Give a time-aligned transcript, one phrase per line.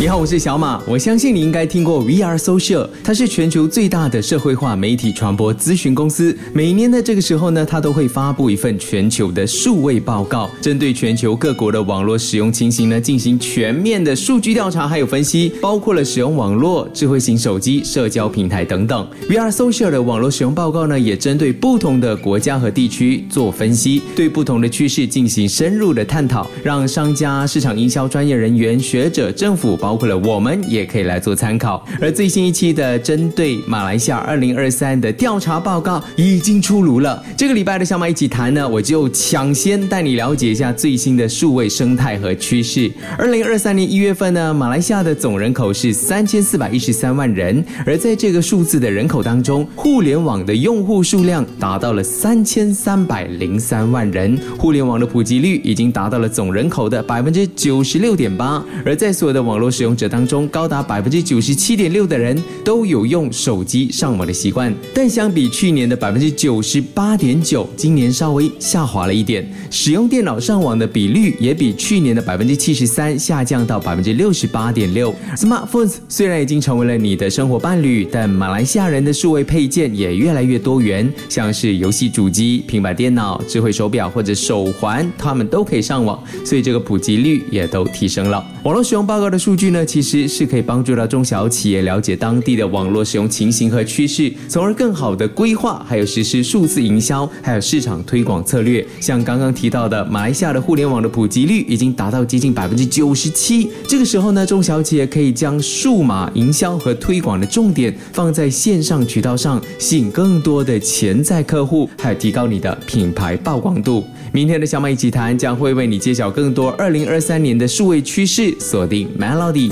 [0.00, 0.82] 你好，我是小马。
[0.86, 6.34] 我相信你应该听过 VR Social，它是全球最大的社会化媒体传播咨询公司。
[6.54, 19.06] 每年的这个时候呢，它都会发布一份全球的数位报告，针对全球各国的网络使用情形呢，进行全面的数据调查还有分析，包括了使用网络、智慧型手机、社交平台等等。
[19.28, 29.89] VR Social 的网络使用报告呢，也针对不同的国家和地区做分析，对不同的趋势进行深入的探讨，让商家、市场营销专业人员、学者、政府包。
[29.90, 37.20] 包括了我们也可以来做参考，而最新一期的针对马来西亚二零二三的调查报告已经出炉了。
[37.36, 42.88] 这个礼拜的小马一起谈呢，我就抢先带你了解一下最新的数位生态和趋势。
[43.18, 59.68] 二零二三年一月份呢，马来西亚的总人口是三千四百一十三万人，而在这个数字的人口当中，互联网的用户数量达到了三千三百零三万人，互联网的普及率已经达到了总人口的百分之九十六点八，而在所有的网络。
[59.80, 69.50] 使用者当中，高达百分之九十七点六的人都有用手机上网的习惯，但相比去年的百分之九十八点九，今年稍微下滑了一点。
[69.70, 75.14] 使用电脑上网的比率也比去年的百分之七十三下降到百分之六十八点六。
[75.34, 88.44] Smartphones 虽然已经成为了你的生活伴侣，但马来西亚人的数位配件也越来越多元，像是游戏主机、平板电脑、智慧手表或者手环，他们都可以上网，所以这个普及率也都提升了。
[88.64, 89.70] 网络使用报告的数据据。
[89.70, 98.84] 呢，其实是可以帮助到中小企业了解当地的网络使用情形和趋势，从而更好的规划，还有实施数字营销，还有市场推广策略。
[99.00, 103.70] 像刚刚提到的，马来西亚的互联网的普及率已经达到接近百分之九十七。
[103.86, 114.04] 这个时候呢，中小企业可以将数码营销和推广的重点放在线上渠道上，吸引更多的潜在客户，还有提高你的品牌曝光度。
[114.32, 119.08] 明天的小马一起谈将会为你揭晓更多二零二三年的数位趋势，锁定
[119.50, 119.70] Melody。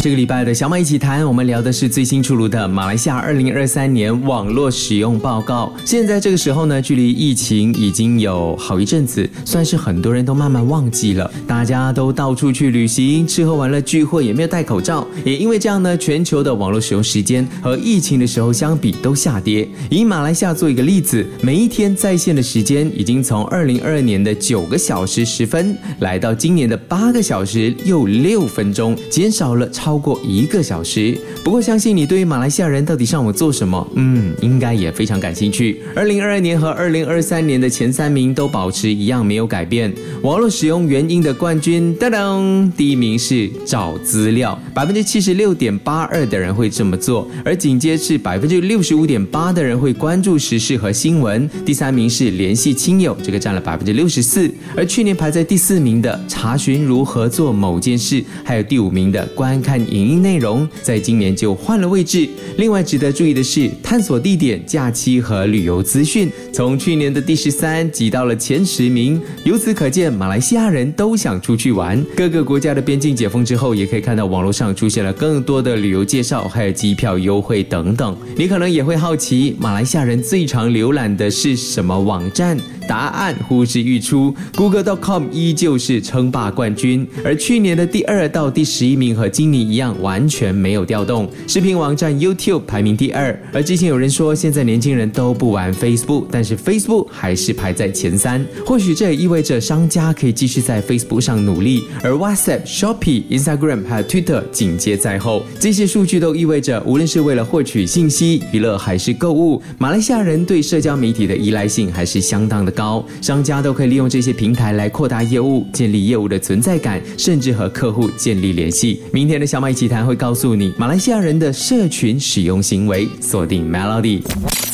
[0.00, 5.72] 这个礼拜的小马一起谈，我们聊的是最新出炉的马来西亚二零二三年网络使用报告。
[5.84, 11.28] 现在这个时候呢，距离疫情已经有好一阵子，算是很多人都慢慢忘记了。
[11.46, 15.04] 大家都到处去旅行、吃喝玩乐、聚会，也没有戴口罩。
[15.24, 19.68] 也因为这样呢，全球的网络使用时间和疫情的时候相比都下跌。
[19.90, 29.96] 以马来西亚做一个例子，每一天在线的时间已经从二零二二年的九个小时十分，来到今年的八个小时又六分钟，减少了超。
[29.96, 31.16] 过一个小时。
[31.42, 35.80] 不过，相信你对于马来西亚人到底上网做什么，嗯，应该也非常感兴趣。
[35.94, 39.90] 二零二二年和二零二三年的前三名都保持一样没有改变。
[40.20, 51.48] 网络使用原因的冠军，噔噔，第一名是找资料，百分之七十六点八二的人会这么做，而紧接是百分之六十五点八的人会关注时事和新闻。
[51.64, 54.52] 第三名是联系亲友，这个占了百分之六十四。
[54.76, 59.80] 而去年排在第四名的查询如何做某件事，还有第五名的观看。
[59.80, 62.28] 影音内容在今年就换了位置。
[62.58, 69.20] 另外值得注意的是，探索地点、假期和旅游资讯，从去年的第十三挤到了前十名。
[69.44, 72.04] 由此可见，马来西亚人都想出去玩。
[72.16, 78.16] 各个国家的边境解封之后，也可以看到网络上出现了更多的旅游介绍，还有机票优惠等等。
[78.36, 82.56] 你可能也会好奇，马来西亚人最常浏览的是什么网站？
[82.86, 91.28] 答案呼之欲出，Google.com 依旧是称霸冠军，而去年的第二到第十一名和今年一样，完全没有调动。
[91.46, 98.44] 视频网站 YouTube 排名第二，而之前有人说现在年轻人都不玩 Facebook，但是 Facebook 还是排在前三。
[98.64, 105.42] 或许这也意味着商家可以继续在 Facebook 上努力，而 WhatsApp、Shopee、Instagram 还有 Twitter 紧接在后。
[105.58, 112.75] 这些数据都意味着，无论是为了获取信息、娱乐还是购物，马来西亚人对社交媒体的依赖性还是相当的。
[112.76, 119.00] 高商家都可以利用这些平台来扩大业务、建立业务的存在感，甚至和客户建立联系。
[119.10, 123.08] 明天的小马一起谈会告诉你马来西亚人的社群使用行为。
[123.20, 124.20] 锁定 Melody。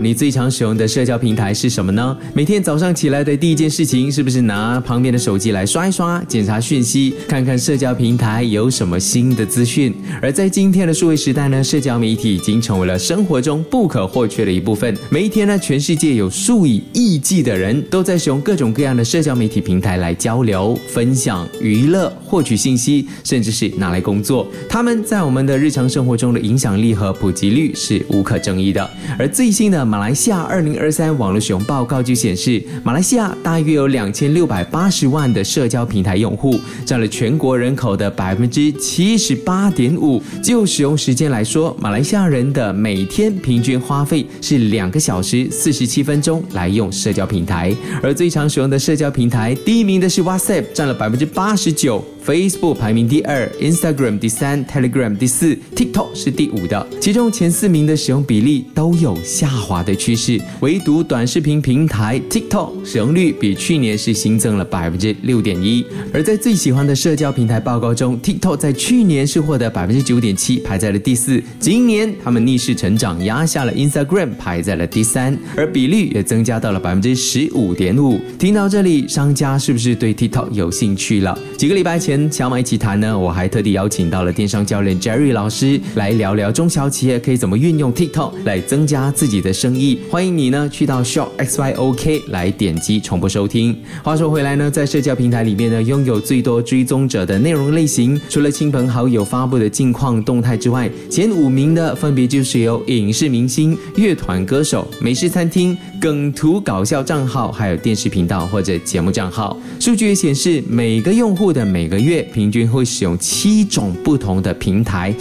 [0.00, 2.16] 你最常使用的社交平台是什么呢？
[2.34, 9.94] 每天早上起来的第一件事情是不是拿旁边的手机来刷一刷，检查讯息，看看社交平台有什么新的资讯？
[10.20, 14.96] 而在今天的数位时代呢，社交媒体已经成为了生活中不可或缺的一部分。
[15.10, 24.46] 每一天呢，全世界有数以亿计的人都在使用各种各样的社交媒体平台来交流、分享、娱乐、获取信息，甚至是拿来工作。
[24.68, 28.90] 他们在我们的日常生活中的影响力和普及率是无可争议的。
[29.18, 29.84] 而最新的。
[29.84, 40.22] 马来西亚二零二三网络使用报告就显示，马来西亚大约有两千六百八十万的社交平台用户，占了全国人口的百分之七十八点五。
[40.42, 47.54] 就使用时间来说，马来西亚人的每天平均花费是两个小时四十七分钟来用社交平台。
[47.54, 47.73] 台。
[48.02, 52.04] 而最常使用的社交平台，第一名的是 WhatsApp，占了百分之八十九。
[52.26, 56.86] Facebook 排名第二，Instagram 第三，Telegram 第四，TikTok 是第五的。
[56.98, 65.84] 其中前四名的使用比例都有下滑的趋势，唯独短视频平台 TikTok 使用率比去年是新增了百分之六点一。
[66.14, 71.42] 而在最喜欢的社交平台报告中，TikTok 在去年是获得百分之九点七，排在了第四。
[71.60, 78.18] 今年他们逆势成长，压下了 Instagram，排在了第三，而比率也增加到了百分之十五点五。
[78.38, 81.38] 听到这里，商家是不是对 TikTok 有兴趣了？
[81.58, 82.13] 几个礼拜前。
[82.14, 89.98] 跟小马一起谈呢，我还特地邀请到了电商教练 Jerry 老师来聊聊中小企业可以怎么运用 TikTok 来增加自己的生意。
[90.08, 93.76] 欢迎你呢去到 Shop XYOK 来点击重播收听。
[94.04, 109.58] 话说回来呢，在社交平台里面呢，拥有最多追踪者的内容类型，除了亲朋好友发布的近况动态之外，前五名的分别就是有影视明星、乐团歌手、美食餐厅、梗图搞笑账号，还有电视频道或者节目账号。
[109.80, 115.14] 数据也显示，每个用户的每个月平均会使用七种不同的平台，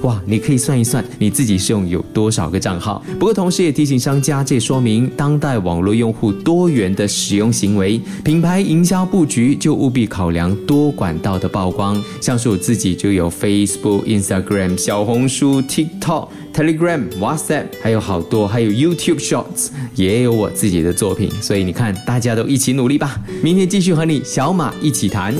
[0.00, 0.18] 哇！
[0.24, 3.04] 你可以算一算你自己使用有多少个账号。
[3.18, 12.02] 不过，同时也提醒商家，这说明当代网络用户多元的使用行为，品牌营销布局就务必考量多管道的曝光。
[12.18, 16.28] 像是我自己就有 Facebook、Instagram、小红书、TikTok。
[16.60, 23.18] Telegram、WhatsApp 还有好多，还有 YouTube Shorts 也有我自己的作品，所以你看，大家都一起努力吧！
[23.42, 25.34] 明天继续和你小马一起谈。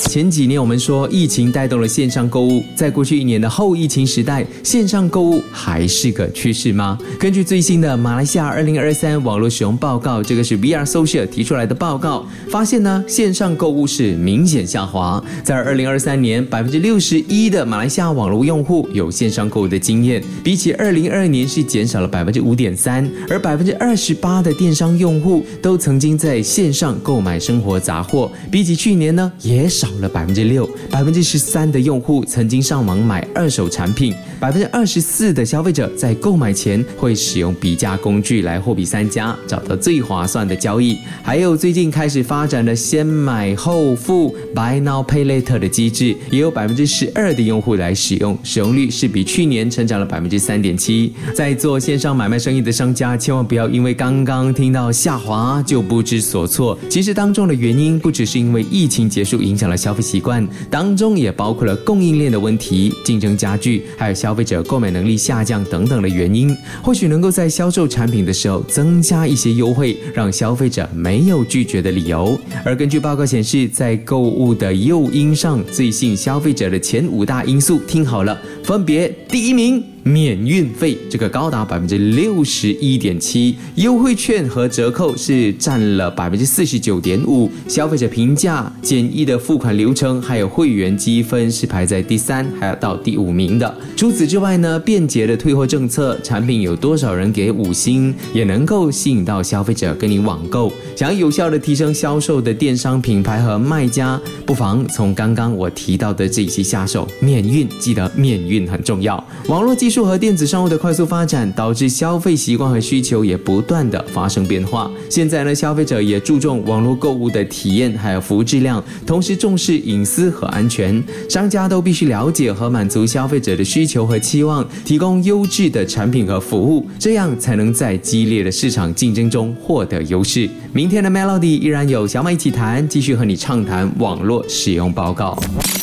[0.00, 6.98] 前几年我们说疫情带动了线上购物，在过去一年的后疫情时代，线上购物还是个趋势吗？
[7.18, 15.24] 根据最新的马来西亚二零二三网络使用报告，这个是 VR Social 提出来的报告，发现呢，线上购物是明显下滑。
[15.42, 20.54] 在二零二三年，百分之六十一的马来西亚网络用户有线上购物的经验，比。
[20.54, 30.68] 起起二零二二年是减少了百分之五点三，而百分之二十八的电商用户都曾经在线上购买生活杂货，比起去年呢也少了百分之六。
[30.90, 40.96] 百分之十三的用户曾经上网买二手产品，百分之二十四的消费者在购买前会使用比价工具来货比三家，找到最划算的交易。
[41.22, 50.36] 还有最近开始发展的先买后付 （Buy Now Pay Later） 的机制，也有百分之十二的用户来使用，使用率是比去年成长了百分之。
[50.46, 56.78] 三点七，在做线上买卖生意的商家，千万不要因为刚刚听到下滑就不知所措。
[56.88, 66.52] 其实当中的原因不只是因为疫情结束影响了消费习惯，当中也包括了供应链的问题、竞争加剧，还有消消费者购买能力下降等等的原因。
[66.82, 72.36] 或许能够在销售产品的时候增加一些优惠，让消费者没有拒绝的理由。
[72.64, 79.95] 而根据报告显示，在购物的诱因上，最吸引消费者的前五大因素，听好了，分别第一名。
[80.06, 93.76] 免运费这个高达百分之六十一点七，优惠券和折扣是占了百分之四十九点五，消费者评价简易的付款流程，还有会员积分是排在第三，还有到第五名的。
[93.96, 100.72] 除此之外呢，便捷的退货政策，产品有多少人给五星，也能够吸引到消费者跟你网购。
[100.94, 107.08] 想要有效的提升销售的电商品牌和卖家，不妨从刚刚我提到的这些下手。
[107.18, 109.16] 免运，记得免运很重要。
[109.48, 109.95] 网络技术。
[110.04, 114.90] 和电子商务的快速发展，导致消费习惯和需求也不断的发生变化。
[115.08, 121.02] 现在呢，消费者也注重网络购物的体验，还有服务质量，同时重视隐私和安全。
[121.28, 130.48] 商家都必须了解和满足消费者的需求和期望，提供优质的产品和服务，这样才能在激烈的市场竞争中获得优势。
[130.72, 135.38] 明天的 Melody 依然有小马一起谈，继续和你畅谈网络使用报告。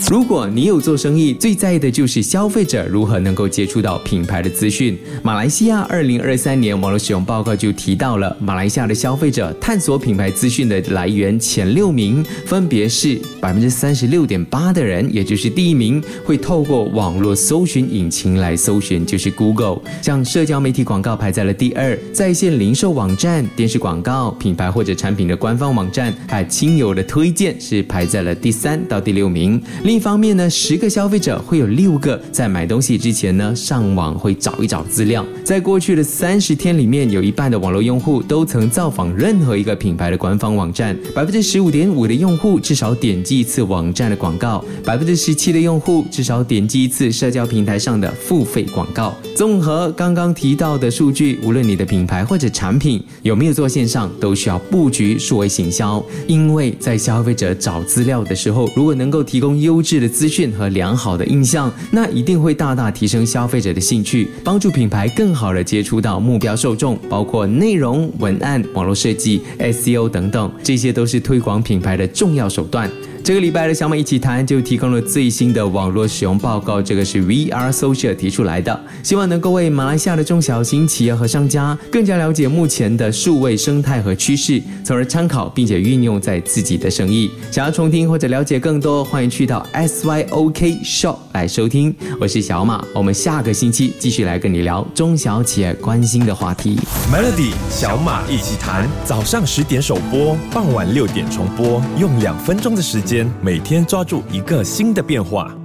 [0.09, 4.97] 如果你有做生意，最在意的就是消费者如何能够接触到品牌的资讯。
[5.21, 19.79] 马来西亚二零二三年网络使用报告就提到了，马来西亚的消费者探索品牌资讯的来源前六名，分别是百分之三十六点八的人，也就是第一名会透过网络搜寻引擎来搜寻，就是 Google。
[20.01, 29.61] 像社交媒体广告排在了第二，在线零售网站、电视广告、品牌或者产品的官方网站，还有亲友的推荐是排在了第三到第六名。
[29.83, 35.25] 另一方面呢，十个消费者会有六个在买东西之前呢上网会找一找资料。
[35.43, 49.13] 在过去的三十天里面，有一半的网络用户都曾造访任何一个品牌的官方网站，百分之十五点五的用户至少点击一次网站的广告，百分之十七的用户至少点击一次社交平台上的付费广告。
[49.35, 72.89] 综合刚刚提到的数据，无论你的品牌或者产品有没有做线上，都需要布局数位行销，因为在消费者找资料的时候，如果能够提供优质的资讯和良好的印象，那一定会大大提升消费者的兴趣，帮助品牌更好的接触到目标受众，包括内容、文案、网络设计、SEO 等等，这些都是推广品牌的重要手段。
[73.23, 87.31] 这个礼拜的小马一起谈就提供了最新的网络使用报告，这个是 VR Social 提出来的，希望能够为马来西亚的中小型企业和商家更加了解目前的数位生态和趋势，从而参考并且运用在自己的生意。
[87.49, 91.95] 想要重听或者了解更多，欢迎去到 SYOK Shop 来收听。
[92.19, 96.77] 我是小马，我们下个星期继续来跟你聊中小企业关心的话题。
[97.09, 103.12] Melody 小马一起谈，早上十点首播，傍晚六点重播，用两分钟的时间
[103.43, 105.55] 每天抓住一个新的变化。